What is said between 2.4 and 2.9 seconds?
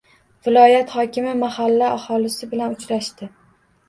bilan